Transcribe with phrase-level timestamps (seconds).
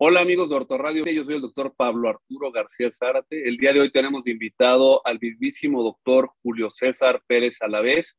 [0.00, 3.48] Hola amigos de Ortoradio, yo soy el doctor Pablo Arturo García Zárate.
[3.48, 8.16] El día de hoy tenemos invitado al mismísimo doctor Julio César Pérez Alavés,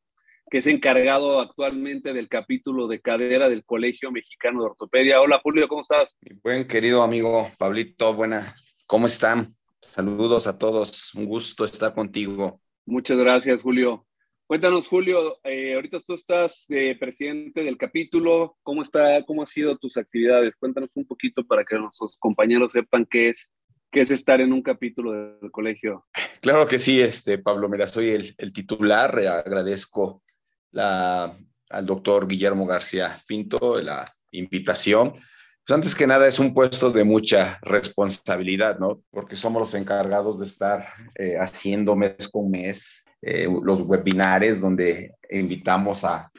[0.50, 5.22] que es encargado actualmente del capítulo de cadera del Colegio Mexicano de Ortopedia.
[5.22, 6.18] Hola Julio, ¿cómo estás?
[6.42, 8.54] buen querido amigo Pablito, buena,
[8.86, 9.54] ¿cómo están?
[9.80, 12.60] Saludos a todos, un gusto estar contigo.
[12.84, 14.06] Muchas gracias Julio.
[14.50, 19.78] Cuéntanos, Julio, eh, ahorita tú estás de presidente del capítulo, ¿cómo está, cómo han sido
[19.78, 20.56] tus actividades?
[20.58, 23.52] Cuéntanos un poquito para que nuestros compañeros sepan qué es,
[23.92, 26.04] qué es estar en un capítulo del colegio.
[26.40, 30.24] Claro que sí, este, Pablo, mira, soy el, titular, agradezco
[30.72, 31.32] la,
[31.68, 35.12] al doctor Guillermo García Pinto la invitación.
[35.12, 39.00] Pues antes que nada es un puesto de mucha responsabilidad, ¿no?
[39.12, 45.14] Porque somos los encargados de estar eh, haciendo mes con mes eh, los webinares donde
[45.30, 46.30] invitamos a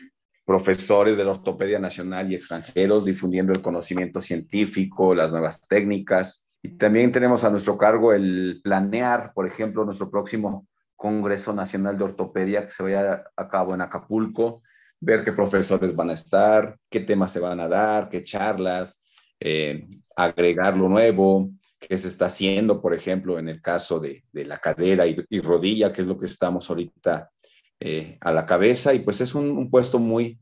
[0.45, 6.47] profesores de la ortopedia nacional y extranjeros difundiendo el conocimiento científico, las nuevas técnicas.
[6.61, 12.03] Y también tenemos a nuestro cargo el planear, por ejemplo, nuestro próximo Congreso Nacional de
[12.03, 14.61] Ortopedia que se vaya a cabo en Acapulco,
[14.99, 19.01] ver qué profesores van a estar, qué temas se van a dar, qué charlas,
[19.39, 21.49] eh, agregar lo nuevo,
[21.81, 26.03] que se está haciendo, por ejemplo, en el caso de, la cadera y, rodilla, que
[26.03, 27.31] es lo que estamos ahorita
[27.79, 30.39] eh, a la cabeza, y pues es un, puesto muy,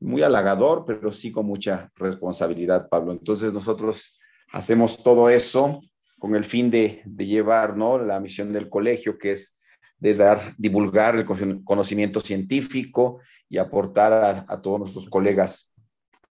[0.00, 3.12] muy halagador, pero sí con mucha responsabilidad, Pablo.
[3.12, 4.18] Entonces nosotros
[4.52, 5.82] hacemos todo eso
[6.18, 7.98] con el fin de, llevar ¿no?
[7.98, 9.58] la misión del colegio, que es
[9.98, 11.26] de dar, divulgar el
[11.62, 13.20] conocimiento científico
[13.50, 15.74] y aportar a, a todos nuestros colegas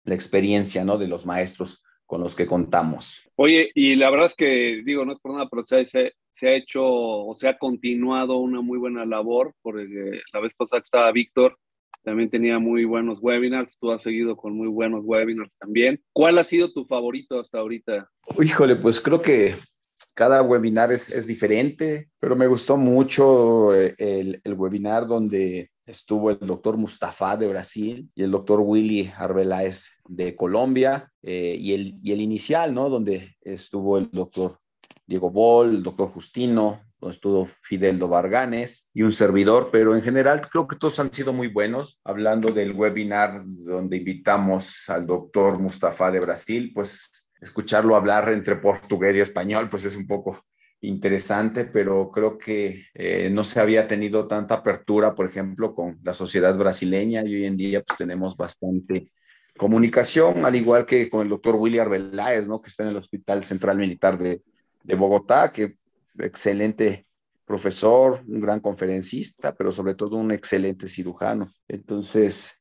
[0.04, 0.98] la experiencia ¿no?
[0.98, 3.30] de los maestros con los que contamos.
[3.36, 6.56] Oye, y la verdad es que, digo, no es por nada, pero se, se, ha
[6.56, 11.12] hecho o se ha continuado una muy buena labor, porque la vez pasada que estaba
[11.12, 11.58] Víctor,
[12.04, 16.04] también tenía muy buenos webinars, tú has seguido con muy buenos webinars también.
[16.12, 18.10] ¿Cuál ha sido tu favorito hasta ahorita?
[18.42, 19.56] Híjole, pues creo que
[20.14, 26.32] cada webinar es, es diferente, pero me gustó mucho eh, el, el webinar donde estuvo
[26.32, 31.98] el doctor Mustafa de Brasil y el doctor Willy Arbeláez de Colombia, eh, y, el,
[32.02, 32.90] y el inicial, ¿no?
[32.90, 34.58] Donde estuvo el doctor
[35.06, 40.42] Diego Bol, el doctor Justino, donde estuvo Fideldo Varganes y un servidor, pero en general
[40.50, 42.00] creo que todos han sido muy buenos.
[42.04, 49.18] Hablando del webinar donde invitamos al doctor Mustafa de Brasil, pues escucharlo hablar entre portugués
[49.18, 50.42] y español, pues es un poco
[50.84, 56.14] interesante, pero creo que eh, no se había tenido tanta apertura, por ejemplo, con la
[56.14, 59.12] sociedad brasileña y hoy en día pues tenemos bastante
[59.58, 62.62] comunicación, al igual que con el doctor William Veláez, ¿no?
[62.62, 64.42] que está en el Hospital Central Militar de,
[64.84, 65.78] de Bogotá, que
[66.20, 67.06] excelente
[67.46, 71.54] profesor, un gran conferencista, pero sobre todo un excelente cirujano.
[71.68, 72.60] Entonces,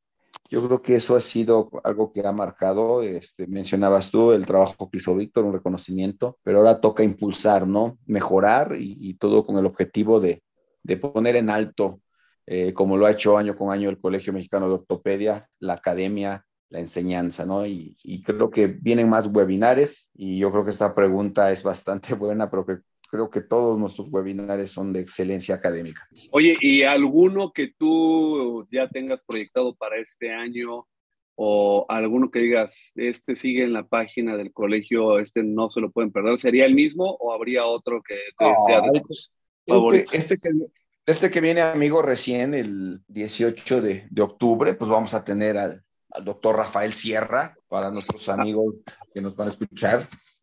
[0.53, 4.91] yo creo que eso ha sido algo que ha marcado, este, mencionabas tú, el trabajo
[4.91, 7.97] que hizo Víctor, un reconocimiento, pero ahora toca impulsar, ¿no?
[8.05, 10.43] Mejorar y, todo con el objetivo de,
[10.83, 12.03] de poner en alto,
[12.45, 16.45] eh, como lo ha hecho año con año el Colegio Mexicano de Ortopedia, la academia,
[16.69, 17.65] la enseñanza, ¿no?
[17.65, 22.13] Y, y, creo que vienen más webinares y yo creo que esta pregunta es bastante
[22.15, 22.77] buena, pero que
[23.13, 26.09] creo que todos nuestros webinares son de excelencia académica.
[26.33, 30.89] Oye, ¿y alguno que tú ya tengas proyectado para este año
[31.35, 35.91] o alguno que digas, este sigue en la página del colegio, este no se lo
[35.91, 39.03] pueden perder, ¿sería el mismo o habría otro que, sea de
[39.67, 40.51] este, este, que,
[41.05, 45.85] este que viene, amigo, recién el 18 de, de octubre, pues vamos a tener al,
[46.09, 48.77] al doctor Rafael Sierra, para nuestros amigos
[49.13, 50.03] que nos van a escuchar.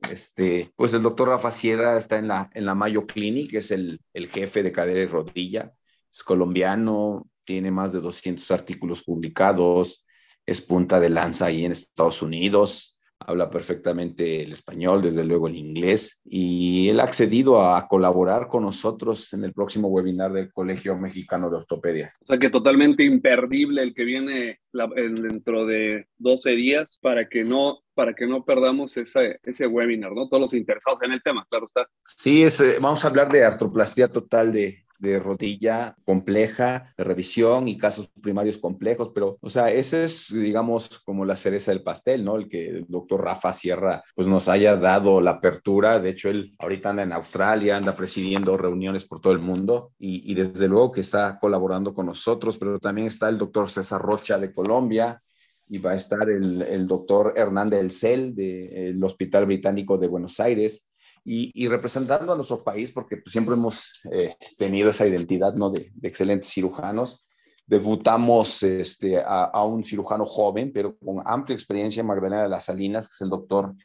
[0.09, 3.99] Este, pues el doctor Rafa Sierra está en la, en la Mayo Clinic, es el,
[4.13, 5.73] el jefe de cadera y rodilla,
[6.11, 10.05] es colombiano, tiene más de 200 artículos publicados,
[10.45, 15.55] es punta de lanza ahí en Estados Unidos, habla perfectamente el español, desde luego el
[15.55, 20.97] inglés, y él ha accedido a colaborar con nosotros en el próximo webinar del Colegio
[20.97, 22.13] Mexicano de Ortopedia.
[22.21, 27.79] O sea que totalmente imperdible el que viene dentro de 12 días para que no
[27.99, 30.29] para que no perdamos ese, ese webinar, ¿no?
[30.29, 31.85] Todos los interesados en el tema, claro está.
[32.05, 37.67] Sí, es, eh, vamos a hablar de artroplastia total de, de rodilla compleja, de revisión
[37.67, 42.23] y casos primarios complejos, pero, o sea, ese es, digamos, como la cereza del pastel,
[42.23, 42.37] ¿no?
[42.37, 45.99] El que el doctor Rafa Sierra, pues nos haya dado la apertura.
[45.99, 50.31] De hecho, él ahorita anda en Australia, anda presidiendo reuniones por todo el mundo y,
[50.31, 54.37] y desde luego que está colaborando con nosotros, pero también está el doctor César Rocha
[54.37, 55.21] de Colombia,
[55.69, 60.89] y va a estar el, el doctor Hernández Elcel del Hospital Británico de Buenos Aires,
[61.25, 65.69] y, representando a nuestro país, porque pues, siempre hemos eh, tenido esa identidad ¿no?
[65.69, 67.21] de, excelentes cirujanos.
[67.67, 73.13] Debutamos este, a, un cirujano joven, pero con amplia experiencia, Magdalena de las Salinas, que
[73.13, 73.75] es el doctor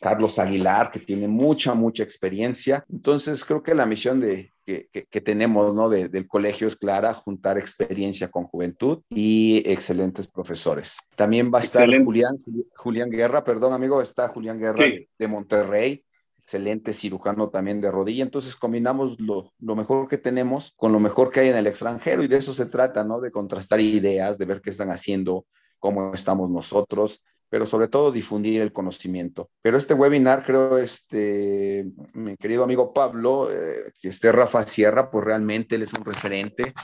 [0.00, 2.84] Carlos Aguilar, que tiene mucha, mucha experiencia.
[2.90, 5.88] Entonces, creo que la misión de, que, que, tenemos ¿no?
[5.88, 10.98] del colegio es clara, juntar experiencia con juventud y excelentes profesores.
[11.16, 12.42] También va a estar Julián,
[12.74, 14.84] Julián Guerra, perdón amigo, está Julián Guerra
[15.18, 16.04] de Monterrey,
[16.38, 18.24] excelente cirujano también de rodilla.
[18.24, 22.22] Entonces combinamos lo, lo, mejor que tenemos con lo mejor que hay en el extranjero
[22.22, 23.20] y de eso se trata, ¿no?
[23.20, 25.46] De contrastar ideas, de ver qué están haciendo,
[25.78, 27.22] cómo estamos nosotros
[27.54, 29.48] pero sobre todo difundir el conocimiento.
[29.62, 35.24] Pero este webinar, creo, este, mi querido amigo Pablo, eh, que esté Rafa Sierra, pues
[35.24, 36.74] realmente él es un referente,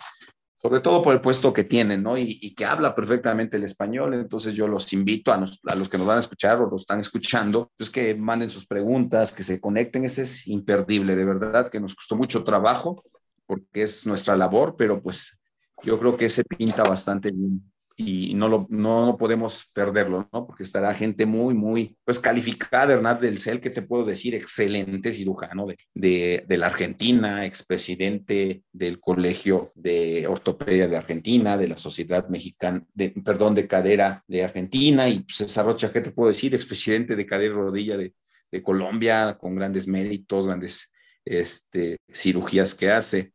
[0.63, 2.17] sobre todo por el puesto que tiene, ¿no?
[2.17, 4.15] Y, que habla perfectamente el español.
[4.15, 7.73] Entonces yo los invito a, los que nos van a escuchar o los están escuchando,
[7.77, 10.05] pues que manden sus preguntas, que se conecten.
[10.05, 13.03] Ese es imperdible, de verdad, que nos costó mucho trabajo
[13.45, 15.37] porque es nuestra labor, pero pues
[15.83, 17.70] yo creo que se pinta bastante bien
[18.06, 20.47] y no, lo, no, podemos perderlo, ¿no?
[20.47, 25.12] Porque estará gente muy, muy, pues calificada, Hernán del Cel, que te puedo decir, excelente
[25.12, 32.29] cirujano de, de, la Argentina, expresidente del Colegio de Ortopedia de Argentina, de la Sociedad
[32.29, 36.55] Mexicana, de, perdón, de Cadera de Argentina, y César Rocha, ¿qué te puedo decir?
[36.55, 38.14] Expresidente de Cadera Rodilla de,
[38.50, 40.93] de Colombia, con grandes méritos, grandes
[41.25, 43.32] este, cirugías que hace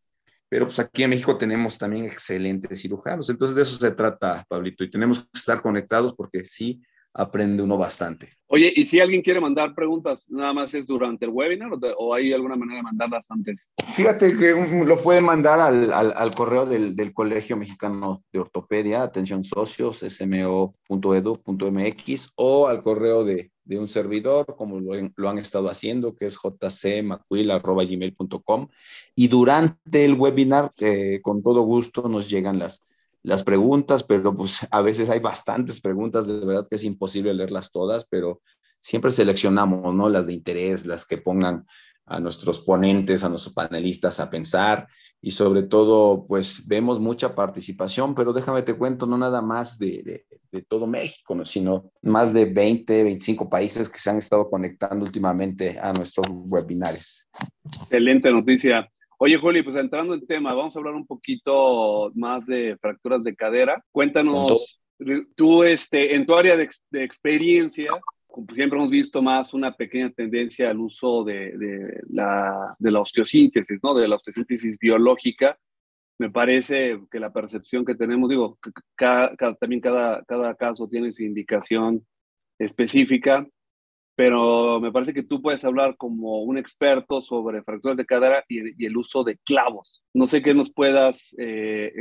[0.50, 3.30] pero pues aquí en México tenemos también excelentes cirujanos.
[3.30, 6.82] Entonces de eso se trata, Pablito, y tenemos que estar conectados porque sí
[7.16, 8.38] aprende uno bastante.
[8.48, 12.32] Oye, y si alguien quiere mandar preguntas, nada más es durante el webinar o, hay
[12.34, 13.66] alguna manera de mandarlas antes?
[13.96, 14.54] Fíjate que
[14.86, 20.00] lo pueden mandar al, al, al correo del, del, Colegio Mexicano de Ortopedia, atención socios,
[20.08, 20.70] smo.edu.mx,
[22.36, 28.70] o al correo de, de un servidor, como lo, han estado haciendo, que es jcmacuil.gmail.com.
[29.16, 32.84] Y durante el webinar, eh, con todo gusto, nos llegan las,
[33.24, 37.72] las preguntas, pero pues a veces hay bastantes preguntas, de verdad que es imposible leerlas
[37.72, 38.44] todas, pero
[38.80, 40.10] siempre seleccionamos, ¿no?
[40.10, 41.66] Las de interés, las que pongan
[42.06, 44.88] a nuestros ponentes, a nuestros panelistas a pensar
[45.22, 50.26] y sobre todo, pues vemos mucha participación, pero déjame te cuento, no nada más de,
[50.52, 55.78] de, todo México, sino más de 20, 25 países que se han estado conectando últimamente
[55.80, 57.28] a nuestros webinares.
[57.66, 58.90] Excelente noticia.
[59.18, 63.36] Oye, Juli, pues entrando en tema, vamos a hablar un poquito más de fracturas de
[63.36, 63.84] cadera.
[63.92, 64.80] Cuéntanos,
[65.36, 67.92] tú este, en tu área de, experiencia,
[68.54, 71.54] siempre hemos visto más una pequeña tendencia al uso de,
[72.10, 73.94] la, osteosíntesis, ¿no?
[73.94, 75.58] De la osteosíntesis biológica.
[76.18, 78.58] Me parece que la percepción que tenemos, digo,
[79.60, 82.06] también cada, cada caso tiene su indicación
[82.58, 83.46] específica,
[84.16, 88.86] pero me parece que tú puedes hablar como un experto sobre fracturas de cadera y,
[88.86, 90.04] el uso de clavos.
[90.14, 91.92] No sé qué nos puedas eh,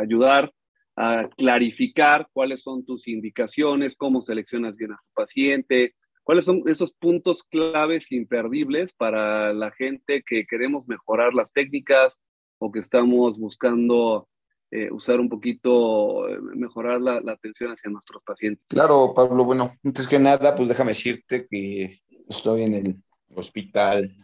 [0.00, 0.52] ayudar
[1.00, 6.92] a clarificar cuáles son tus indicaciones, cómo seleccionas bien a tu paciente, cuáles son esos
[6.92, 12.18] puntos claves imperdibles para la gente que queremos mejorar las técnicas
[12.58, 14.28] o que estamos buscando
[14.72, 18.66] eh, usar un poquito, eh, mejorar la, atención hacia nuestros pacientes.
[18.68, 23.02] Claro, Pablo, bueno, antes que nada, pues déjame decirte que estoy en el
[23.36, 24.16] Hospital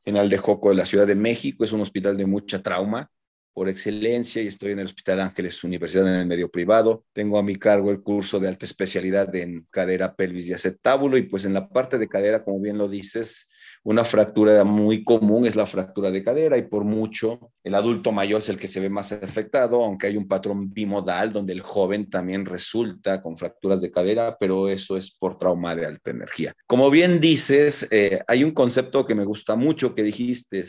[0.00, 3.10] General de Joco de la Ciudad de México, es un hospital de mucha trauma
[3.54, 7.04] por excelencia y estoy en el Hospital Ángeles Universidad en el medio privado.
[7.12, 11.22] Tengo a mi cargo el curso de alta especialidad en cadera, pelvis y acetábulo y
[11.22, 13.48] pues en la parte de cadera, como bien lo dices,
[13.84, 18.38] una fractura muy común es la fractura de cadera y por mucho el adulto mayor
[18.38, 22.08] es el que se ve más afectado, aunque hay un patrón bimodal donde el joven
[22.08, 26.54] también resulta con fracturas de cadera, pero eso es por trauma de alta energía.
[26.66, 30.64] Como bien dices, eh, hay un concepto que me gusta mucho que dijiste,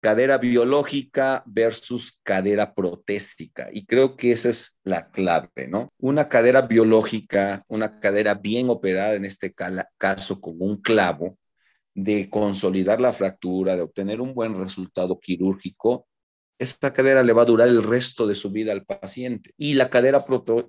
[0.00, 3.68] cadera biológica versus cadera protésica.
[3.72, 5.92] Y creo que esa es la clave, ¿no?
[5.98, 9.54] Una cadera biológica, una cadera bien operada, en este
[9.98, 11.38] caso con un clavo,
[11.94, 16.06] de consolidar la fractura, de obtener un buen resultado quirúrgico,
[16.60, 19.54] esta cadera le va a durar el resto de su vida al paciente.
[19.56, 20.22] Y la cadera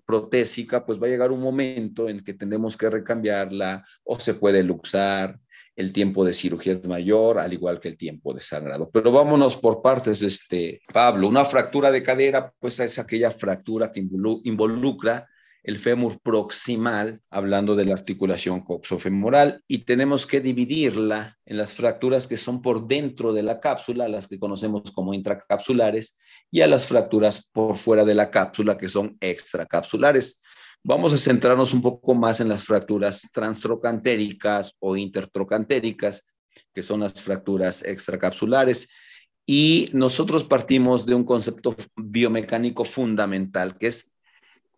[0.06, 4.64] protésica, pues va a llegar un momento en que tenemos que recambiarla o se puede
[4.64, 5.38] luxar,
[5.76, 8.90] el tiempo de cirugía es mayor, al igual que el tiempo de sangrado.
[8.92, 11.28] Pero vámonos por partes, este, Pablo.
[11.28, 15.28] Una fractura de cadera, pues es aquella fractura que involucra
[15.64, 22.26] el fémur proximal, hablando de la articulación coxofemoral, y tenemos que dividirla en las fracturas
[22.28, 26.18] que son por dentro de la cápsula, las que conocemos como intracapsulares,
[26.50, 30.42] y a las fracturas por fuera de la cápsula, que son extracapsulares.
[30.84, 36.26] Vamos a centrarnos un poco más en las fracturas transtrocantéricas o intertrocantéricas,
[36.74, 38.90] que son las fracturas extracapsulares.
[39.46, 44.12] Y nosotros partimos de un concepto biomecánico fundamental, que es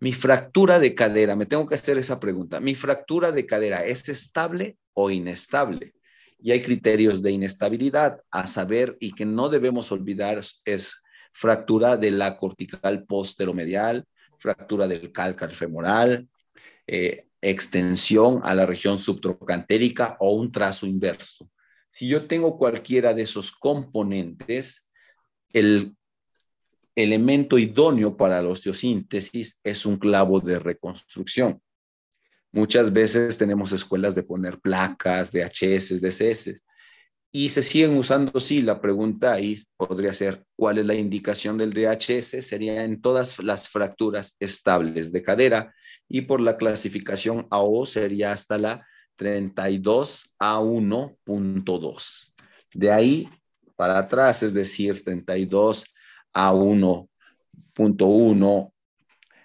[0.01, 4.09] mi fractura de cadera, me tengo que hacer esa pregunta, ¿mi fractura de cadera es
[4.09, 5.93] estable o inestable?
[6.37, 12.11] Y hay criterios de inestabilidad a saber y que no debemos olvidar es fractura de
[12.11, 14.05] la cortical posteromedial,
[14.43, 16.27] fractura del cálcar femoral,
[16.85, 21.49] eh, extensión a la región subtrocantérica o un trazo inverso.
[21.91, 24.89] Si yo tengo cualquiera de esos componentes,
[25.53, 25.95] el
[26.95, 31.61] elemento idóneo para la osteosíntesis es un clavo de reconstrucción.
[32.51, 36.63] Muchas veces tenemos escuelas de poner placas, DHS, DCS,
[37.35, 41.73] y se siguen usando, sí, la pregunta ahí podría ser, ¿cuál es la indicación del
[41.73, 42.45] DHS?
[42.45, 45.73] Sería en todas las fracturas estables de cadera
[46.07, 48.85] y por la clasificación AO sería hasta la
[49.15, 52.35] 32 a 1.2.
[52.75, 53.27] De ahí
[53.75, 55.85] para atrás, es decir, 32
[56.33, 58.73] a 1.1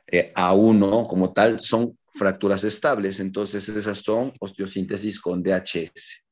[0.09, 3.19] eh, a 1 como tal, son fracturas estables.
[3.19, 6.28] Entonces, esas son osteosíntesis con DHS.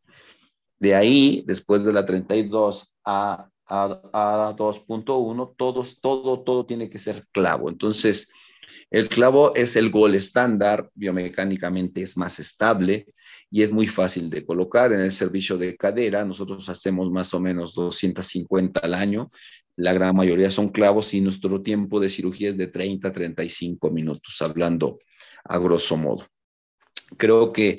[0.78, 7.26] De ahí, después de la 32 a, a, 2.1, todos, todo, todo tiene que ser
[7.33, 7.68] clavo.
[7.71, 8.30] Entonces,
[8.90, 13.06] el clavo es el gol estándar, biomecánicamente es más estable
[13.50, 14.92] y es muy fácil de colocar.
[14.92, 19.30] En el servicio de cadera, nosotros hacemos más o menos 250 al año.
[19.76, 23.90] La gran mayoría son clavos y nuestro tiempo de cirugía es de 30 a 35
[23.90, 24.99] minutos, hablando
[25.45, 26.26] a grosso modo.
[27.16, 27.76] Creo que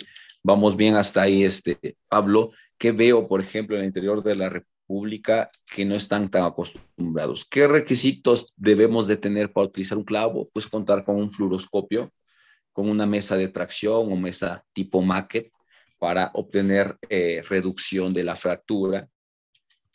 [0.48, 2.52] vamos bien hasta ahí, este, Pablo.
[2.78, 7.44] ¿Qué veo, por ejemplo, en el interior de la República que no están tan acostumbrados?
[7.44, 10.50] ¿Qué requisitos debemos de tener para utilizar un clavo?
[10.54, 12.14] Pues contar con un fluoroscopio,
[12.72, 15.52] con una mesa de tracción o mesa tipo maquet
[16.00, 19.06] para obtener eh, reducción de la fractura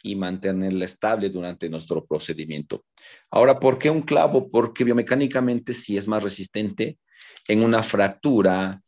[0.03, 2.85] y mantenerla estable durante nuestro procedimiento.
[3.31, 4.51] Ahora, ¿por qué un clavo?
[4.51, 6.99] Porque biomecánicamente sí es más resistente
[7.49, 8.82] en una fractura,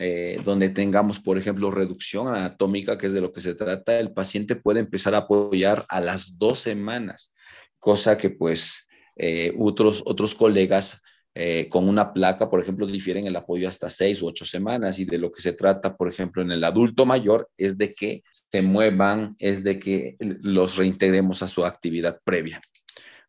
[0.00, 4.12] eh, donde tengamos, por ejemplo, reducción anatómica, que es de lo que se trata, el
[4.12, 7.34] paciente puede empezar a apoyar a las dos semanas,
[7.78, 11.02] cosa que pues eh, otros, otros colegas
[11.34, 15.04] eh, con una placa, por ejemplo, difieren el apoyo hasta seis u ocho semanas y
[15.04, 18.62] de lo que se trata, por ejemplo, en el adulto mayor es de que se
[18.62, 22.60] muevan, es de que los reintegremos a su actividad previa.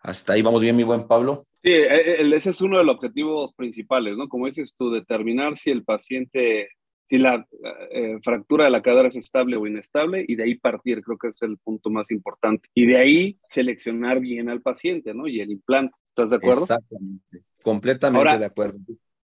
[0.01, 1.45] Hasta ahí vamos bien, mi buen Pablo.
[1.61, 4.27] Sí, e, e, ese es uno de los objetivos principales, ¿no?
[4.27, 6.69] Como dices tú, determinar si el paciente,
[7.05, 7.45] si la
[7.91, 11.27] eh, fractura de la cadera es estable o inestable y de ahí partir, creo que
[11.27, 12.67] es el punto más importante.
[12.73, 15.27] Y de ahí seleccionar bien al paciente, ¿no?
[15.27, 16.63] Y el implante, ¿estás de acuerdo?
[16.63, 18.79] Exactamente, completamente de acuerdo.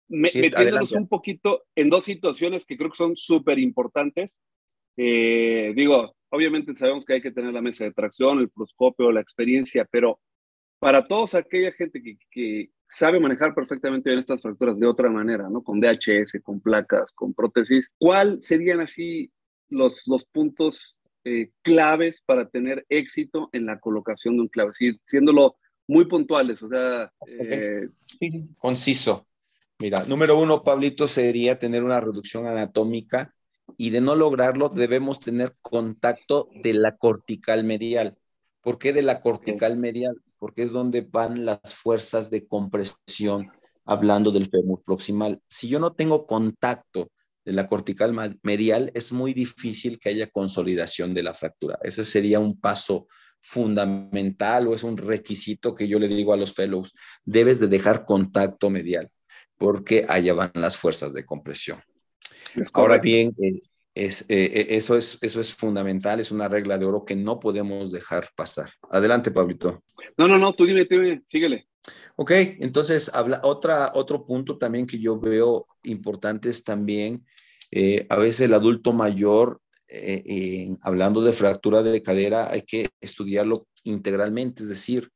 [0.08, 4.40] metiéndonos un poquito en dos situaciones que creo que son súper importantes.
[4.96, 9.20] Eh, digo, obviamente sabemos que hay que tener la mesa de tracción, el proscopio, la
[9.20, 10.22] experiencia, pero
[10.82, 15.64] para todos aquella gente que, sabe manejar perfectamente bien estas fracturas de otra manera, ¿no?
[15.64, 19.32] Con DHS, con placas, con prótesis, ¿cuál serían así
[19.70, 24.74] los, los puntos eh, claves para tener éxito en la colocación de un clave?
[24.74, 25.56] Sí, siéndolo
[25.88, 27.14] muy puntuales, o sea...
[27.28, 27.88] Eh,
[28.60, 29.28] Conciso.
[29.80, 33.34] Mira, número uno, Pablito, sería tener una reducción anatómica
[33.78, 38.18] y de no lograrlo debemos tener contacto de la cortical medial.
[38.62, 40.16] ¿Por qué de la cortical medial?
[40.42, 43.52] porque es donde van las fuerzas de compresión
[43.86, 45.40] hablando del fémur proximal.
[45.48, 47.12] Si yo no tengo contacto
[47.46, 51.78] de la cortical medial, es muy difícil que haya consolidación de la fractura.
[51.84, 53.08] Ese sería un paso
[53.40, 56.92] fundamental o es un requisito que yo le digo a los fellows,
[57.24, 59.12] debes de dejar contacto medial
[59.58, 61.80] porque allá van las fuerzas de compresión.
[62.74, 63.62] Ahora bien, eh,
[63.94, 67.40] es, eh, eh, eso, es, eso es fundamental, es una regla de oro que no
[67.40, 68.70] podemos dejar pasar.
[68.90, 69.84] Adelante, Pablito.
[70.18, 71.68] No, no, no, tú dime, dime, síguele.
[72.16, 77.26] Ok, entonces habla, otra, otro punto también que yo veo importante es también,
[77.72, 79.60] eh, a veces el adulto mayor,
[80.82, 85.10] hablando de fractura de cadera, hay que estudiarlo integralmente, es decir,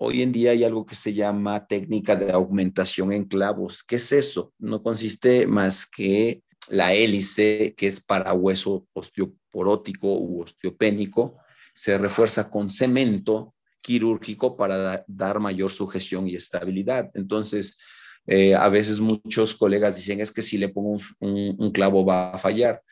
[0.00, 3.82] Hoy en día hay algo que se llama técnica de augmentación en clavos.
[3.82, 4.52] ¿Qué es eso?
[4.56, 11.38] No consiste más que la hélice, que es para hueso osteoporótico u osteopénico,
[11.74, 17.10] se refuerza con cemento quirúrgico para dar mayor sujeción y estabilidad.
[17.14, 17.78] Entonces,
[18.26, 22.38] eh, a veces muchos colegas dicen, es que si le pongo un, clavo va a
[22.38, 22.82] fallar.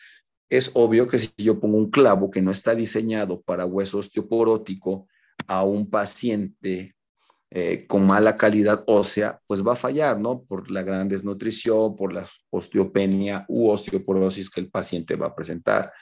[0.49, 5.07] Es obvio que si yo pongo un clavo que no está diseñado para hueso osteoporótico
[5.47, 6.96] a un paciente
[7.51, 10.43] eh, con mala calidad ósea, pues va a fallar, ¿no?
[10.43, 15.93] Por la gran desnutrición, por la osteopenia u osteoporosis que el paciente va a presentar.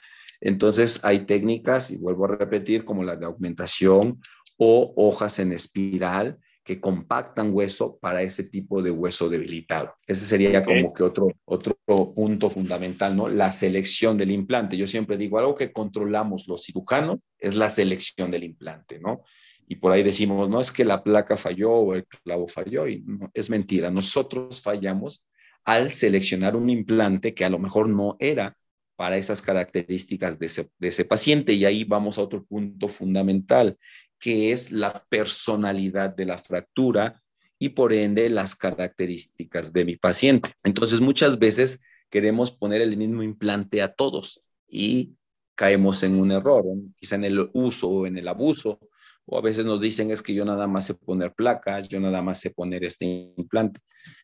[0.41, 4.19] Entonces, hay técnicas, y vuelvo a repetir, como la de augmentación
[4.57, 9.93] o hojas en espiral, que compactan hueso para ese tipo de hueso debilitado.
[10.07, 13.29] Ese sería como que otro, otro punto fundamental, ¿no?
[13.29, 14.75] La selección del implante.
[14.75, 19.21] Yo siempre digo, algo que controlamos los cirujanos es la selección del implante, ¿no?
[19.67, 23.03] Y por ahí decimos, no es que la placa falló o el clavo falló, y
[23.33, 23.89] es mentira.
[23.89, 25.25] Nosotros fallamos
[25.63, 28.57] al seleccionar un implante que a lo mejor no era
[28.95, 30.45] para esas características de
[30.79, 31.53] ese, paciente.
[31.53, 33.77] Y ahí vamos a otro punto fundamental,
[34.19, 37.21] que es la personalidad de la fractura
[37.59, 40.51] y por ende las características de mi paciente.
[40.63, 45.15] Entonces muchas veces queremos poner el mismo implante a todos y
[45.55, 46.65] caemos en un error,
[46.97, 48.79] quizá en el uso o en el abuso,
[49.25, 52.21] o a veces nos dicen es que yo nada más sé poner placas, yo nada
[52.21, 53.05] más sé poner este
[53.37, 53.79] implante.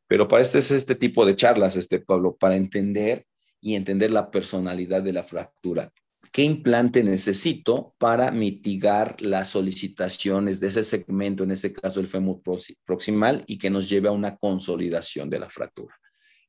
[0.07, 3.25] Pero para esto es este tipo de charlas, este Pablo, para entender
[3.59, 5.91] y entender la personalidad de la fractura
[6.31, 12.41] qué implante necesito para mitigar las solicitaciones de ese segmento, en este caso el fémur
[12.85, 15.95] proximal, y que nos lleve a una consolidación de la fractura.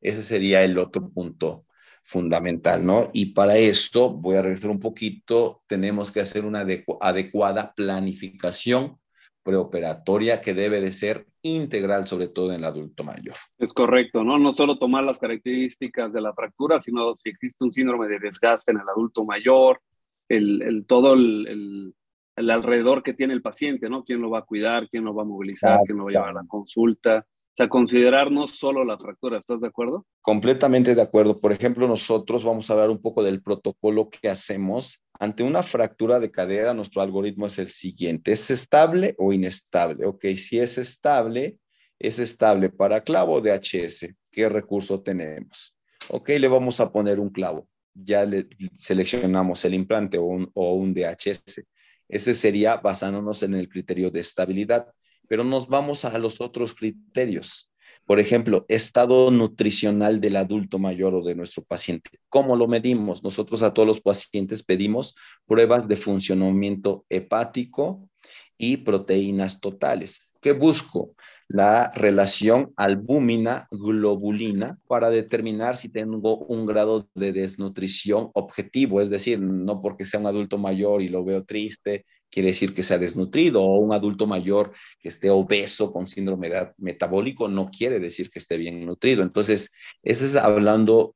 [0.00, 1.66] Ese sería el otro punto
[2.02, 3.10] fundamental, ¿no?
[3.12, 6.60] Y para esto, voy a regresar un poquito, tenemos que hacer una
[7.00, 8.98] adecuada planificación
[9.42, 13.34] preoperatoria que debe de ser integral, sobre todo en el adulto mayor.
[13.58, 14.38] Es correcto, ¿no?
[14.38, 18.72] No solo tomar las características de la fractura, sino si existe un síndrome de desgaste
[18.72, 19.80] en el adulto mayor,
[20.28, 21.94] el, todo el,
[22.36, 24.04] el, alrededor que tiene el paciente, ¿no?
[24.04, 24.88] ¿Quién lo va a cuidar?
[24.88, 25.80] ¿Quién lo va a movilizar?
[25.84, 27.26] ¿Quién lo va a llevar a la consulta?
[27.52, 30.06] O sea, considerar no solo la fractura, ¿estás de acuerdo?
[30.22, 31.38] Completamente de acuerdo.
[31.38, 35.02] Por ejemplo, nosotros vamos a hablar un poco del protocolo que hacemos.
[35.20, 38.32] Ante una fractura de cadera, nuestro algoritmo es el siguiente.
[38.32, 40.06] ¿Es estable o inestable?
[40.06, 41.58] Ok, si es estable,
[41.98, 44.14] es estable para clavo de HS.
[44.30, 45.76] ¿Qué recurso tenemos?
[46.08, 47.68] Ok, le vamos a poner un clavo.
[47.92, 51.62] Ya le seleccionamos el implante o un, o un DHS.
[52.08, 54.86] Ese sería basándonos en el criterio de estabilidad
[55.32, 57.72] pero nos vamos a los otros criterios.
[58.04, 62.10] Por ejemplo, estado nutricional del adulto mayor o de nuestro paciente.
[62.28, 63.24] ¿Cómo lo medimos?
[63.24, 65.14] Nosotros a todos los pacientes pedimos
[65.46, 68.10] pruebas de funcionamiento hepático
[68.58, 70.28] y proteínas totales.
[70.42, 71.14] ¿Qué busco?
[71.52, 79.82] La relación albúmina-globulina para determinar si tengo un grado de desnutrición objetivo, es decir, no
[79.82, 83.78] porque sea un adulto mayor y lo veo triste, quiere decir que sea desnutrido, o
[83.80, 88.86] un adulto mayor que esté obeso con síndrome metabólico no quiere decir que esté bien
[88.86, 89.22] nutrido.
[89.22, 91.14] Entonces, ese es hablando,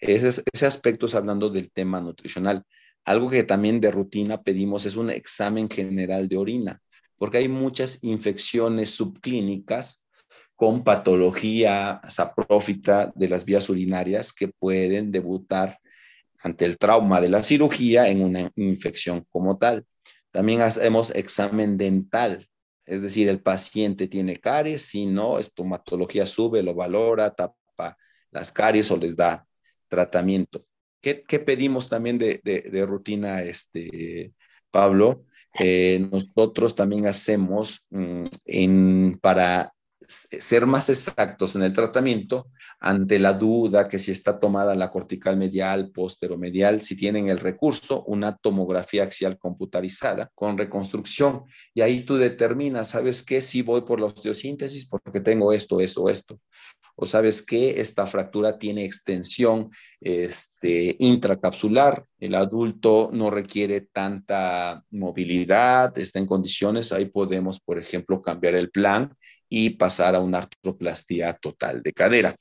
[0.00, 2.64] ese, ese aspecto es hablando del tema nutricional.
[3.04, 6.82] Algo que también de rutina pedimos es un examen general de orina
[7.18, 10.06] porque hay muchas infecciones subclínicas
[10.54, 15.78] con patología saprófita de las vías urinarias que pueden debutar
[16.42, 19.86] ante el trauma de la cirugía en una infección como tal.
[20.30, 22.46] También hacemos examen dental,
[22.84, 27.96] es decir, el paciente tiene caries, si no, estomatología sube, lo valora, tapa
[28.30, 29.46] las caries o les da
[29.88, 30.64] tratamiento.
[31.00, 34.32] ¿Qué, pedimos también de, de rutina, este,
[34.70, 35.24] Pablo?
[35.58, 39.72] Eh, nosotros también hacemos mm, para
[40.08, 45.36] ser más exactos en el tratamiento ante la duda que si está tomada la cortical
[45.36, 51.44] medial, posteromedial, si tienen el recurso, una tomografía axial computarizada con reconstrucción.
[51.74, 53.40] Y ahí tú determinas, ¿sabes qué?
[53.40, 56.38] Si voy por la osteosíntesis porque tengo esto, esto, esto
[56.96, 65.96] o sabes que esta fractura tiene extensión este, intracapsular, el adulto no requiere tanta movilidad,
[65.98, 69.14] está en condiciones, ahí podemos, por ejemplo, cambiar el plan
[69.48, 72.34] y pasar a una artroplastía total de cadera.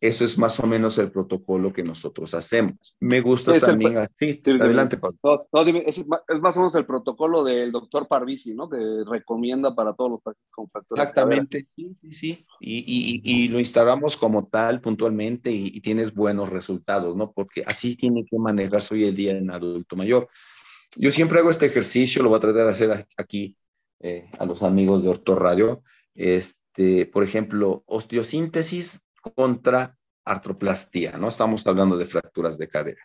[0.00, 2.96] Eso es más o menos el protocolo que nosotros hacemos.
[3.00, 4.40] Me gusta también así.
[4.58, 5.46] Adelante, Pablo.
[5.86, 6.06] es,
[6.40, 8.70] más o menos el protocolo del doctor Parvisi, ¿no?
[8.70, 11.02] Que recomienda para todos los pacientes con fractura.
[11.02, 12.46] Exactamente, sí, sí, sí.
[12.60, 17.32] Y, y, y, lo instalamos como tal puntualmente y, tienes buenos resultados, ¿no?
[17.32, 20.28] Porque así tiene que manejarse hoy el día en adulto mayor.
[20.96, 23.54] Yo siempre hago este ejercicio, lo voy a tratar de hacer aquí
[24.00, 25.82] eh, a los amigos de Orto Radio.
[26.14, 31.28] Este, por ejemplo, osteosíntesis contra artroplastía, ¿no?
[31.28, 33.02] Estamos hablando de fracturas de cadera.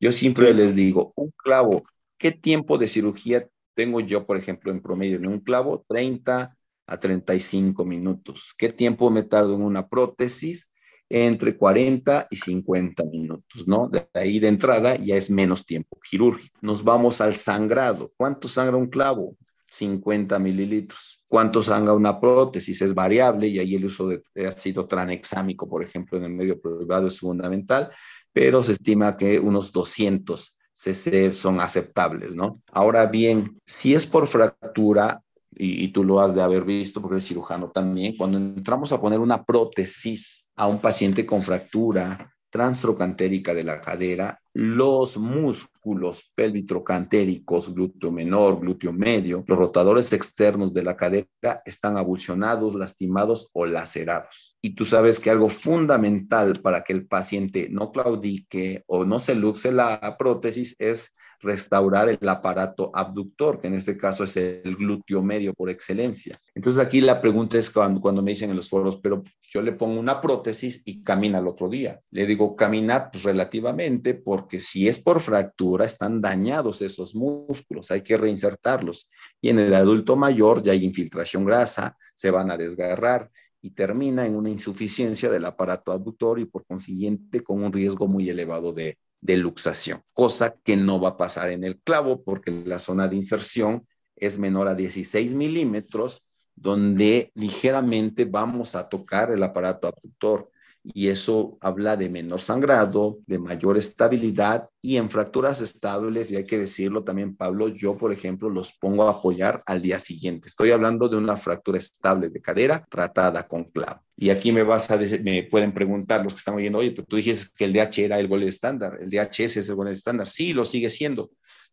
[0.00, 1.84] Yo siempre les digo, un clavo,
[2.18, 5.84] ¿qué tiempo de cirugía tengo yo, por ejemplo, en promedio en un clavo?
[5.88, 8.54] 30 a 35 minutos.
[8.56, 10.74] ¿Qué tiempo me tardo en una prótesis?
[11.10, 13.88] Entre 40 y 50 minutos, ¿no?
[13.88, 16.58] De ahí de entrada ya es menos tiempo quirúrgico.
[16.60, 18.12] Nos vamos al sangrado.
[18.16, 19.36] ¿Cuánto sangra un clavo?
[19.64, 25.68] 50 mililitros cuánto sangra una prótesis es variable y ahí el uso de ácido tranexámico,
[25.68, 27.90] por ejemplo, en el medio privado es fundamental,
[28.32, 32.62] pero se estima que unos 200 cc son aceptables, ¿no?
[32.72, 37.16] Ahora bien, si es por fractura, y, y, tú lo has de haber visto porque
[37.16, 43.54] eres cirujano también, cuando entramos a poner una prótesis a un paciente con fractura transtrocantérica
[43.54, 50.96] de la cadera, los músculos pelvitrocantéricos, glúteo menor, glúteo medio, los rotadores externos de la
[50.96, 54.58] cadera están abulsionados, lastimados o lacerados.
[54.60, 59.34] Y tú sabes que algo fundamental para que el paciente no claudique o no se
[59.34, 65.22] luxe la prótesis es restaurar el aparato abductor, que en este caso es el glúteo
[65.22, 66.38] medio por excelencia.
[66.54, 69.72] Entonces aquí la pregunta es cuando, cuando me dicen en los foros, pero yo le
[69.72, 72.00] pongo una prótesis y camina el otro día.
[72.10, 78.02] Le digo caminar pues, relativamente porque si es por fractura están dañados esos músculos, hay
[78.02, 79.08] que reinsertarlos.
[79.40, 84.26] Y en el adulto mayor ya hay infiltración grasa, se van a desgarrar y termina
[84.26, 88.98] en una insuficiencia del aparato abductor y por consiguiente con un riesgo muy elevado de,
[89.20, 93.16] de luxación, cosa que no va a pasar en el clavo porque la zona de
[93.16, 100.50] inserción es menor a 16 milímetros, donde ligeramente vamos a tocar el aparato abductor
[100.84, 106.44] y eso habla de menor sangrado, de mayor estabilidad y en fracturas estables, y hay
[106.44, 110.48] que decirlo también, Pablo, yo, por ejemplo, los pongo a apoyar al día siguiente.
[110.48, 114.02] Estoy hablando de una fractura estable de cadera tratada con clavo.
[114.16, 117.16] Y aquí me vas a me pueden preguntar los que están oyendo, oye, pero tú
[117.16, 120.28] dijiste que el DH era el gol estándar, el DHS es el gol estándar.
[120.28, 121.30] Sí, lo sigue siendo,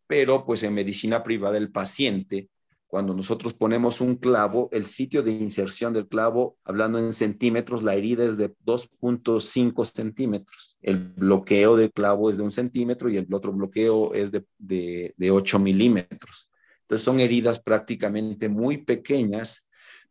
[0.07, 2.49] pero pues en medicina privada el paciente
[2.87, 7.95] cuando nosotros ponemos un clavo, el sitio de inserción del clavo, hablando en centímetros, la
[7.95, 10.77] herida es de 2.5 centímetros.
[10.81, 15.13] El bloqueo del clavo es de un centímetro y el otro bloqueo es de, de,
[15.17, 16.49] de 8 milímetros.
[16.81, 19.64] Entonces son heridas prácticamente muy pequeñas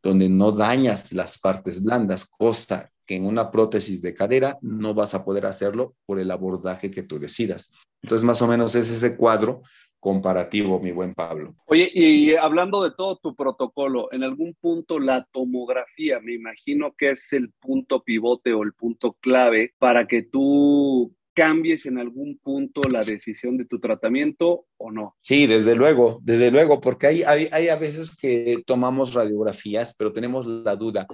[0.05, 5.15] donde no dañas las partes blandas, cosa que en una prótesis de cadera no vas
[5.15, 7.73] a poder hacerlo por el abordaje que tú decidas.
[8.03, 9.63] Entonces, más o menos es ese cuadro
[9.99, 11.55] comparativo, mi buen Pablo.
[11.65, 17.13] Oye, y hablando de todo tu protocolo, en algún punto la tomografía, me imagino que
[17.13, 22.81] es el punto pivote o el punto clave para que tú cambies en algún punto
[22.91, 25.17] la decisión de tu tratamiento o no.
[25.21, 30.13] Sí, desde luego, desde luego, porque hay, hay, hay a veces que tomamos radiografías, pero
[30.13, 31.07] tenemos la duda.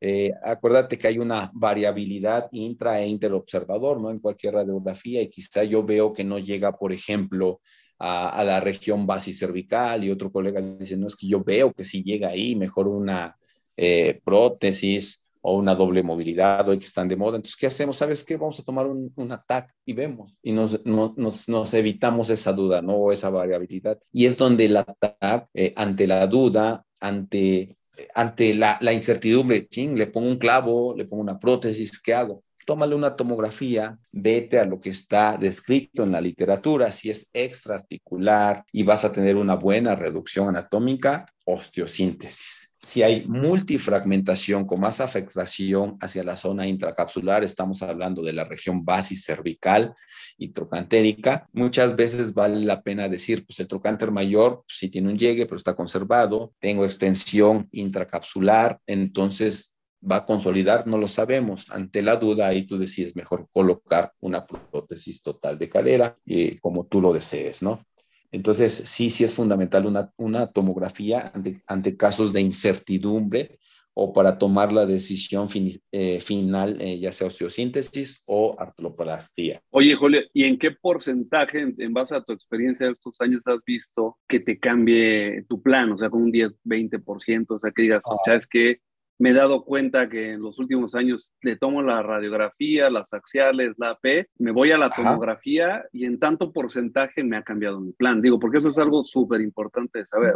[0.00, 4.10] Eh, acuérdate que hay una variabilidad intra e interobservador, ¿no?
[4.10, 7.60] En cualquier radiografía y quizá yo veo que no llega, por ejemplo,
[7.98, 12.02] a, la región cervical y otro colega dice, no, es que yo veo que si
[12.02, 13.36] llega ahí, mejor una
[13.76, 17.36] eh, prótesis o una doble movilidad hoy que están de moda.
[17.36, 17.96] Entonces, ¿qué hacemos?
[17.96, 18.36] ¿Sabes qué?
[18.36, 22.82] Vamos a tomar un, un ataque y vemos y nos, nos, nos, evitamos esa duda,
[22.82, 22.94] ¿no?
[22.96, 23.98] O esa variabilidad.
[24.12, 27.76] Y es donde el ataque, eh, ante la duda, ante,
[28.14, 32.42] ante la, la incertidumbre, ching, le pongo un clavo, le pongo una prótesis, ¿qué hago?
[32.68, 38.62] Tómale una tomografía, vete a lo que está descrito en la literatura, si es extraarticular
[38.70, 42.76] y vas a tener una buena reducción anatómica, osteosíntesis.
[42.78, 48.84] Si hay multifragmentación con más afectación hacia la zona intracapsular, estamos hablando de la región
[48.84, 49.94] basis cervical
[50.36, 55.16] y trocantérica, muchas veces vale la pena decir, pues el trocánter mayor sí tiene un
[55.16, 61.70] llegue, pero está conservado, tengo extensión intracapsular, entonces va a consolidar, no lo sabemos.
[61.70, 66.86] Ante la duda, ahí tú decides mejor colocar una prótesis total de cadera, eh, como
[66.86, 67.84] tú lo desees, ¿no?
[68.30, 73.58] Entonces, sí, sí es fundamental una, una tomografía ante, ante, casos de incertidumbre
[74.00, 75.48] o para tomar la decisión
[75.90, 79.60] eh, final, eh, ya sea osteosíntesis o artroplastía.
[79.70, 83.42] Oye, Julio, ¿y en qué porcentaje, en, en, base a tu experiencia de estos años,
[83.46, 85.90] has visto que te cambie tu plan?
[85.90, 88.16] O sea, con un 10, 20%, o sea, que digas, ah.
[88.24, 88.80] ¿sabes qué?
[89.18, 93.74] Me he dado cuenta que en los últimos años le tomo la radiografía, las axiales,
[93.76, 97.92] la AP, me voy a la tomografía y en tanto porcentaje me ha cambiado mi
[97.92, 98.22] plan.
[98.22, 100.34] Digo, porque eso es algo súper importante de saber.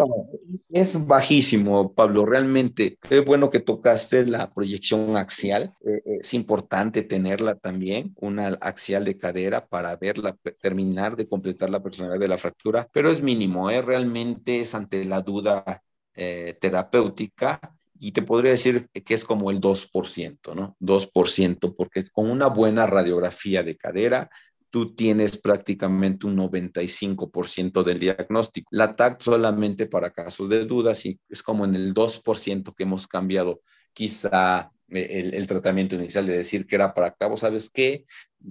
[0.69, 2.27] es bajísimo, Pablo.
[2.27, 5.75] Realmente, qué bueno que tocaste la proyección axial.
[5.85, 11.83] Eh, es importante tenerla también, una axial de cadera para verla, terminar de completar la
[11.83, 13.81] personalidad de la fractura, pero es mínimo, ¿eh?
[13.81, 15.83] realmente es ante la duda
[16.15, 17.61] eh, terapéutica
[18.03, 20.77] y te podría decir que es como el 2%, ¿no?
[20.81, 24.29] 2%, porque con una buena radiografía de cadera,
[24.71, 28.69] tú tienes prácticamente un 95% del diagnóstico.
[28.73, 33.07] La TAC solamente para casos de dudas y es como en el 2% que hemos
[33.07, 33.61] cambiado
[33.93, 38.05] quizá el, el, tratamiento inicial de decir que era para clavos, ¿sabes qué?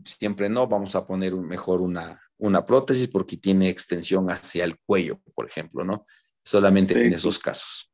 [0.05, 5.19] Siempre no, vamos a poner mejor una, una prótesis porque tiene extensión hacia el cuello,
[5.35, 6.05] por ejemplo, ¿no?
[6.41, 7.90] Solamente en esos casos.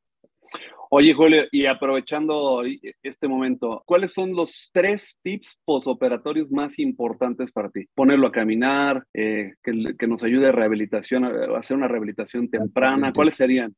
[0.90, 2.64] Oye, Julio, y aprovechando
[3.04, 7.88] este momento, ¿cuáles son los tres tips posoperatorios más importantes para ti?
[7.94, 13.12] Ponerlo a caminar, eh, que, que, nos ayude a rehabilitación, a hacer una rehabilitación temprana,
[13.14, 13.76] ¿cuáles serían?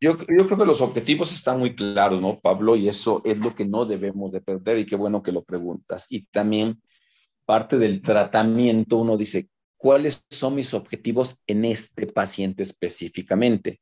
[0.00, 2.76] Yo, yo, creo que los objetivos están muy claros, ¿no, Pablo?
[2.76, 6.06] Y eso es lo que no debemos de perder y qué bueno que lo preguntas.
[6.10, 6.80] Y también
[7.44, 13.80] parte del tratamiento, uno dice, ¿cuáles son mis objetivos en este paciente específicamente?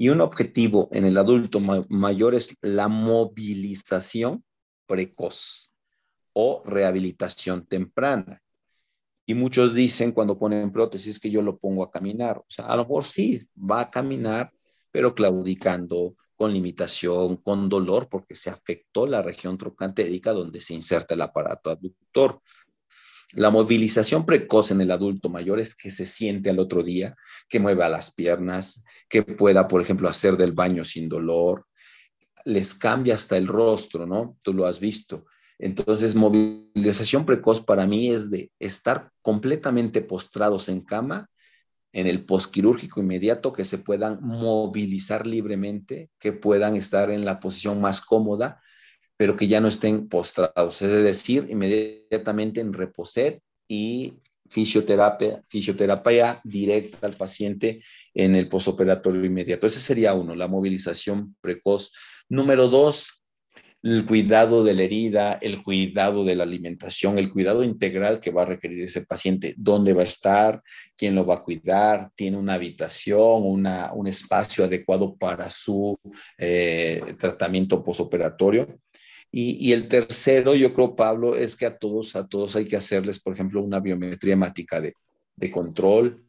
[0.00, 4.42] Y un objetivo en el adulto mayor es la movilización
[4.86, 5.74] precoz
[6.32, 8.42] o rehabilitación temprana.
[9.26, 12.38] Y muchos dicen cuando ponen prótesis que yo lo pongo a caminar.
[12.38, 14.50] O sea, a lo mejor sí, va a caminar,
[14.90, 21.12] pero claudicando, con limitación, con dolor, porque se afectó la región troncantérica donde se inserta
[21.12, 22.40] el aparato abductor.
[23.34, 27.14] La movilización precoz en el adulto mayor es que se siente al otro día,
[27.48, 31.66] que mueva las piernas, que pueda, por ejemplo, hacer del baño sin dolor.
[32.44, 34.36] Les cambia hasta el rostro, ¿no?
[34.42, 35.26] Tú lo has visto.
[35.58, 41.28] Entonces, movilización precoz para mí es de estar completamente postrados en cama
[41.92, 47.80] en el posquirúrgico inmediato, que se puedan movilizar libremente, que puedan estar en la posición
[47.80, 48.60] más cómoda,
[49.20, 54.14] pero que ya no estén postrados, es decir, inmediatamente en reposet y
[54.48, 57.82] fisioterapia, fisioterapia directa al paciente
[58.14, 59.66] en el posoperatorio inmediato.
[59.66, 61.92] Ese sería uno, la movilización precoz.
[62.30, 63.22] Número dos,
[63.82, 68.42] el cuidado de la herida, el cuidado de la alimentación, el cuidado integral que va
[68.42, 70.62] a requerir ese paciente, dónde va a estar,
[70.96, 75.98] quién lo va a cuidar, tiene una habitación, una, un espacio adecuado para su
[76.38, 78.80] eh, tratamiento posoperatorio.
[79.32, 83.20] Y, el tercero, yo creo, Pablo, es que a todos, a todos hay que hacerles,
[83.20, 86.24] por ejemplo, una biometría hemática de control,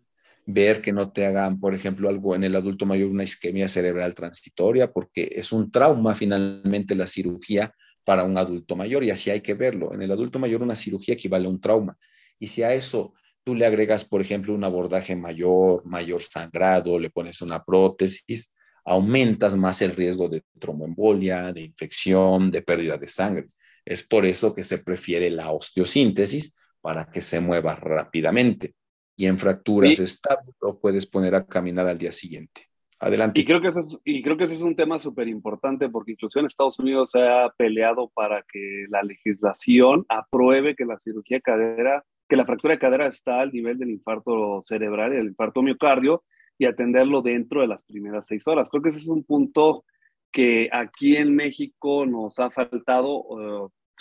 [0.46, 4.14] ver que no te hagan, por ejemplo, algo en el adulto mayor, una isquemia cerebral
[4.14, 9.42] transitoria, porque es un trauma finalmente la cirugía para un adulto mayor y así hay
[9.42, 9.94] que verlo.
[9.94, 11.98] En el adulto mayor una cirugía equivale a un trauma.
[12.40, 17.10] Y si a eso tú le agregas, por ejemplo, un abordaje mayor, mayor sangrado, le
[17.10, 18.56] pones una prótesis,
[18.86, 23.50] aumentas más el riesgo de tromboembolia, de infección, de pérdida de sangre.
[23.86, 28.76] Es por eso que se prefiere la osteosíntesis para que se mueva rápidamente
[29.22, 32.64] y en fracturas estables lo puedes poner a caminar al día siguiente.
[33.00, 33.42] Adelante.
[33.42, 36.12] Y creo que ese es, y creo que ese es un tema súper importante porque
[36.12, 41.38] incluso en Estados Unidos se ha peleado para que la legislación apruebe que la cirugía
[41.38, 45.28] de cadera, que la fractura de cadera está al nivel del infarto cerebral y del
[45.28, 46.24] infarto miocardio
[46.62, 48.70] y atenderlo dentro de las primeras seis horas.
[48.70, 49.84] Creo que ese es un punto
[50.32, 53.26] que aquí en México nos ha faltado.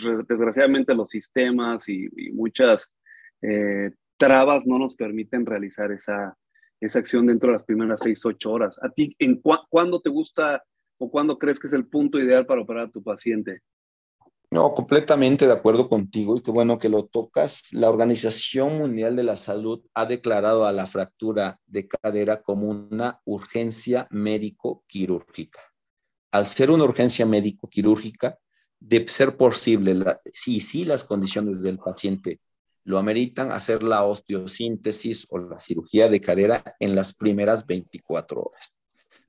[0.05, 2.93] Eh, desgraciadamente los sistemas y, muchas
[3.41, 6.37] eh, trabas no nos permiten realizar esa,
[6.81, 8.79] esa acción dentro de las primeras seis, ocho horas.
[8.83, 10.63] ¿A ti en cuándo te gusta
[10.99, 13.63] o cuándo crees que es el punto ideal para operar a tu paciente?
[14.53, 17.73] No, completamente de acuerdo contigo y qué bueno que lo tocas.
[17.73, 23.21] La Organización Mundial de la Salud ha declarado a la fractura de cadera como una
[23.25, 25.61] urgencia médico-quirúrgica.
[26.33, 28.39] Al ser una urgencia médico-quirúrgica,
[28.81, 32.41] de ser posible, si sí las condiciones del paciente
[32.83, 38.81] lo ameritan hacer la osteosíntesis o la cirugía de cadera en las primeras 24 horas.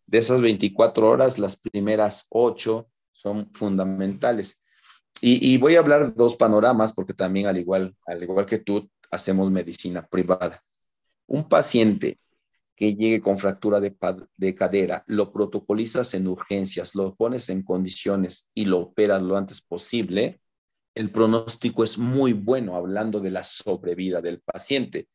[0.07, 4.60] De esas 24 horas, las primeras 8 son fundamentales.
[5.23, 9.51] Y, voy a hablar dos panoramas porque también al igual, al igual que tú, hacemos
[9.51, 10.63] medicina privada.
[11.27, 12.17] Un paciente
[12.75, 13.95] que llegue con fractura de,
[14.37, 19.61] de, cadera, lo protocolizas en urgencias, lo pones en condiciones y lo operas lo antes
[19.61, 20.41] posible,
[20.95, 25.07] el pronóstico es muy bueno hablando de la sobrevida del paciente.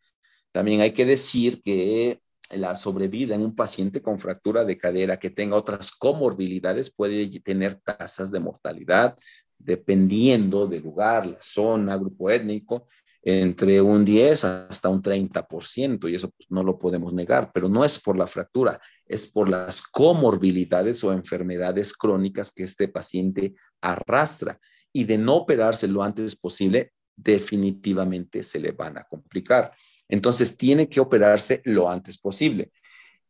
[0.52, 2.20] También hay que decir que
[2.56, 7.80] la sobrevida en un paciente con fractura de cadera que tenga otras comorbilidades puede tener
[7.84, 9.16] tasas de mortalidad
[9.58, 12.88] dependiendo del lugar, la zona, grupo étnico,
[13.22, 17.84] entre un 10 hasta un 30%, y eso pues, no lo podemos negar, pero no
[17.84, 24.60] es por la fractura, es por las comorbilidades o enfermedades crónicas que este paciente arrastra
[24.92, 29.72] y de no operarse lo antes posible, definitivamente se le van a complicar.
[30.08, 32.70] Entonces, tiene que operarse lo antes posible.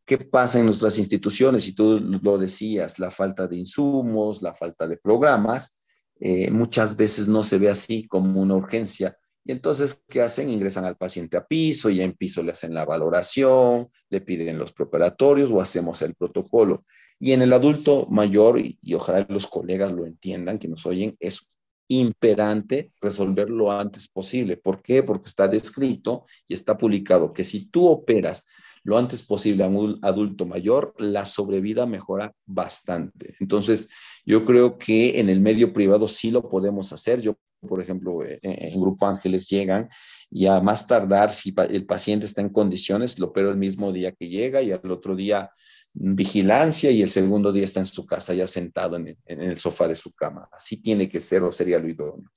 [0.04, 1.66] ¿Qué pasa en nuestras instituciones?
[1.68, 5.75] Y tú lo decías, la falta de insumos, la falta de programas,
[6.20, 9.16] eh, muchas veces no se ve así como una urgencia.
[9.44, 10.50] Y entonces, ¿qué hacen?
[10.50, 14.72] Ingresan al paciente a piso y en piso le hacen la valoración, le piden los
[14.72, 16.83] preparatorios o hacemos el protocolo.
[17.18, 21.16] Y en el adulto mayor, y, y ojalá los colegas lo entiendan, que nos oyen,
[21.20, 21.46] es
[21.88, 24.57] imperante resolver lo antes posible.
[24.57, 25.02] ¿Por qué?
[25.02, 28.46] Porque está descrito y está publicado que si tú operas
[28.83, 33.35] lo antes posible a un adulto mayor, la sobrevida mejora bastante.
[33.40, 33.88] Entonces,
[34.26, 37.20] yo creo que en el medio privado sí lo podemos hacer.
[37.20, 39.88] Yo, por ejemplo, eh, en, Grupo Ángeles llegan
[40.28, 44.10] y a más tardar, si el paciente está en condiciones, lo opero el mismo día
[44.10, 45.50] que llega y al otro día
[45.94, 49.94] vigilancia y el segundo día está en su casa ya sentado en el, sofá de
[49.94, 50.48] su cama.
[50.52, 52.30] Así tiene que ser o sería lo idóneo.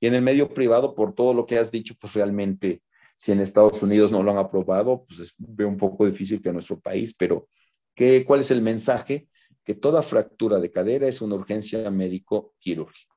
[0.00, 2.82] Y en el medio privado, por todo lo que has dicho, pues realmente,
[3.16, 6.56] si en Estados Unidos no lo han aprobado, pues veo un poco difícil que en
[6.56, 7.48] nuestro país, pero
[7.94, 9.28] ¿qué, ¿cuál es el mensaje?
[9.66, 13.14] Que toda fractura de cadera es una urgencia médico-quirúrgica.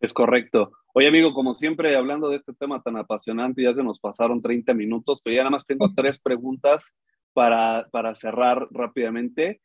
[0.00, 0.72] Es correcto.
[0.94, 4.74] Oye, amigo, como siempre, hablando de este tema tan apasionante, ya se nos pasaron 30
[4.74, 6.92] minutos, pero ya nada más tengo tres preguntas
[7.32, 9.60] para, para cerrar rápidamente.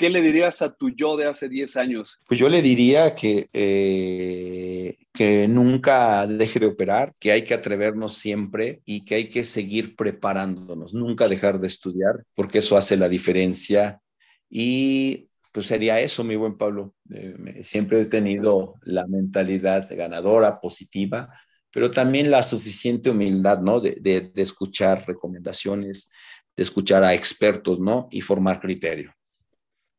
[0.00, 2.18] ¿Qué le dirías a tu yo de hace 10 años?
[2.26, 8.14] Pues yo le diría que, eh, que nunca deje de operar, que hay que atrevernos
[8.14, 13.10] siempre y que hay que seguir preparándonos, nunca dejar de estudiar, porque eso hace la
[13.10, 14.00] diferencia.
[14.50, 16.94] Y pues sería eso, mi buen Pablo.
[17.10, 21.32] Eh, siempre he tenido la mentalidad ganadora, positiva,
[21.72, 23.80] pero también la suficiente humildad, ¿no?
[23.80, 26.10] De, de, escuchar recomendaciones,
[26.56, 28.08] de escuchar a expertos, ¿no?
[28.10, 29.14] Y formar criterio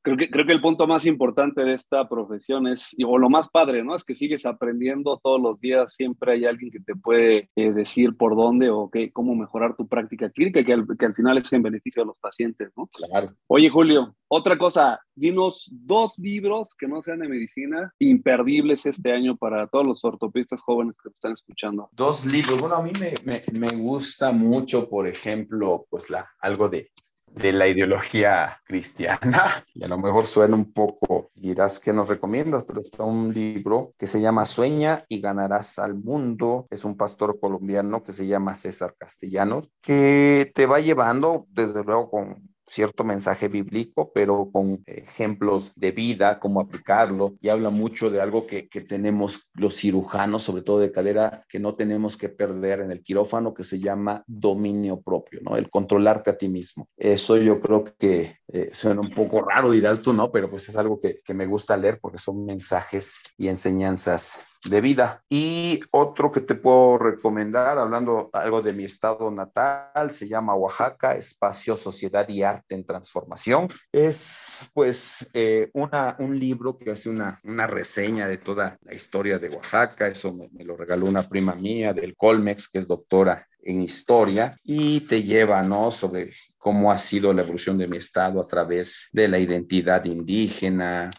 [0.02, 3.50] creo que, creo que el punto más importante de esta profesión es, o lo más
[3.50, 3.96] padre, ¿no?
[3.96, 8.18] Es que sigues aprendiendo todos los días, siempre hay alguien que te puede eh, decir
[8.18, 11.52] por dónde o qué, cómo mejorar tu práctica clínica, que al, que al final es
[11.54, 12.88] en beneficio de los pacientes, ¿no?
[12.88, 13.34] Claro.
[13.48, 19.38] Oye, Julio, otra cosa, dinos dos libros que no sean de medicina imperdibles este año
[19.38, 21.90] para todos los ortopedistas jóvenes que están escuchando.
[21.92, 26.70] Dos libros, bueno, a mí me, me, me gusta mucho, por ejemplo, pues la, algo
[26.70, 26.92] de
[27.36, 29.66] de la ideología cristiana.
[29.74, 33.92] Y a lo mejor suena un poco, dirás que nos recomiendas, pero está un libro
[33.98, 36.68] que se llama Sueña y ganarás al mundo.
[36.70, 42.10] Es un pastor colombiano que se llama César Castellanos, que te va llevando, desde luego,
[42.12, 42.38] con
[42.72, 48.48] cierto mensaje bíblico, pero con ejemplos de vida, cómo aplicarlo, y habla mucho de algo
[48.48, 52.92] que, que, tenemos los cirujanos, sobre todo de cadera, que no tenemos que perder en
[52.92, 55.58] el quirófano, que se llama dominio propio, ¿no?
[55.58, 56.88] El controlarte a ti mismo.
[56.96, 60.32] Eso yo creo que eh, suena un poco raro, dirás tú, ¿no?
[60.32, 64.82] Pero pues es algo que, que me gusta leer porque son mensajes y enseñanzas de
[64.82, 65.24] vida.
[65.30, 71.16] Y otro que te puedo recomendar, hablando algo de mi estado natal, se llama Oaxaca,
[71.16, 73.68] Espacio, Sociedad y Arte en Transformación.
[73.92, 79.40] Es pues eh, una, un libro que hace una, una reseña de toda la historia
[79.40, 80.08] de Oaxaca.
[80.08, 84.56] Eso me, me lo regaló una prima mía del Colmex, que es doctora en historia
[84.64, 85.92] y te lleva, ¿no?
[85.92, 91.12] Sobre cómo ha sido la evolución de mi estado a través de la identidad indígena,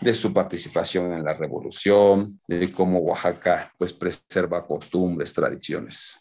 [0.00, 6.14] de su participación en la revolución, de cómo Oaxaca pues preserva costumbres, tradiciones,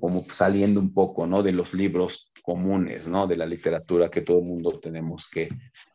[0.00, 1.42] como saliendo un poco, ¿no?
[1.42, 3.26] De los libros comunes, ¿no?
[3.26, 5.48] De la literatura que todo el mundo tenemos que,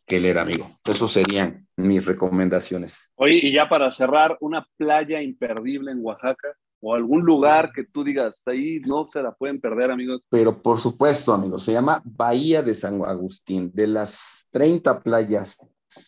[0.06, 0.70] que leer, amigo.
[0.86, 3.14] Esos serían mis recomendaciones.
[3.16, 8.04] Oye, y ya para cerrar, una playa imperdible en Oaxaca o algún lugar que tú
[8.04, 10.22] digas, ahí no se la pueden perder, amigos.
[10.30, 13.72] Pero por supuesto, amigos, se llama Bahía de San Agustín.
[13.74, 15.60] De las 30 playas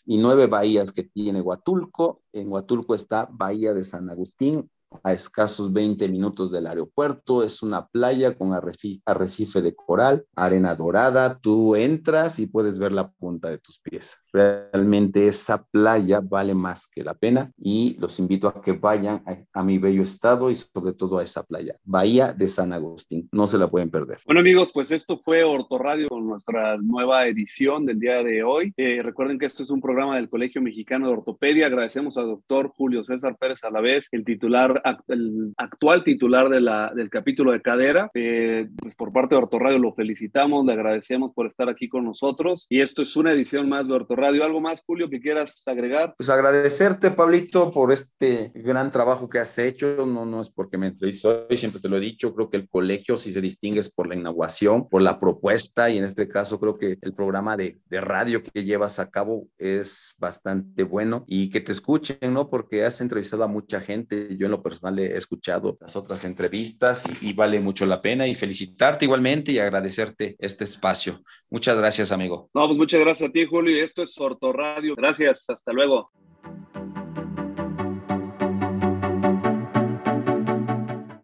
[0.06, 2.22] y nueve bahías que tiene Huatulco.
[2.32, 4.70] En Huatulco está Bahía de San Agustín,
[5.04, 7.44] a escasos 20 minutos del aeropuerto.
[7.44, 11.40] Es una playa con arrecife de coral, arena dorada.
[11.40, 14.20] Tú entras y puedes ver la punta de tus pies.
[14.32, 19.64] Realmente esa playa vale más que la pena y los invito a que vayan a,
[19.64, 23.30] mi bello estado y sobre todo a esa playa, Bahía de San Agustín.
[23.32, 24.20] No se la pueden perder.
[24.26, 25.44] Bueno amigos, pues esto fue
[25.80, 28.74] Radio con nuestra nueva edición del día de hoy.
[28.78, 31.68] Eh, recuerden que esto es un programa del Colegio Mexicano de Ortopedia.
[31.68, 36.62] Agradecemos al doctor Julio César Pérez a la vez, el titular el actual titular de
[36.62, 38.10] la, del capítulo de cadera.
[38.14, 42.66] Eh, pues por parte de Ortorradio lo felicitamos, le agradecemos por estar aquí con nosotros
[42.70, 44.44] y esto es una edición más de Ortorradio.
[44.44, 46.14] ¿Algo más, Julio, que quieras agregar?
[46.18, 50.06] Pues agradecerte, Pablito, por este gran trabajo que has hecho.
[50.06, 52.68] No, no es porque me entrevisto hoy, siempre te lo he dicho, creo que el
[52.70, 56.60] colegio si se distingue es por la inauguración, por la propuesta y en este caso
[56.60, 61.50] creo que el programa de, de radio que llevas a cabo es bastante bueno y
[61.50, 62.50] que te escuchen, ¿no?
[62.50, 64.36] Porque has entrevistado a mucha gente.
[64.38, 68.36] Yo en lo personal he escuchado las otras entrevistas y, vale mucho la pena y
[68.36, 71.22] felicitarte igualmente y agradecerte este espacio.
[71.50, 72.50] Muchas gracias, amigo.
[72.54, 73.84] No, pues muchas gracias a ti, Julio.
[73.84, 74.96] Esto es Sorto Radio.
[74.96, 76.12] Gracias, hasta luego.